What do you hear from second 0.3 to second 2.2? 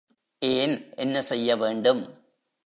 ஏன் என்ன செய்ய வேண்டும்?